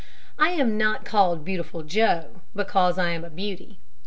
I 0.39 0.49
am 0.53 0.79
not 0.79 1.05
called 1.05 1.45
Beautiful 1.45 1.83
Joe 1.83 2.41
because 2.55 2.97
I 2.97 3.11
am 3.11 3.23
a 3.23 3.29
beauty. 3.29 3.77